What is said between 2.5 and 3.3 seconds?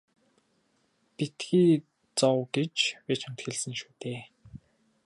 гэж би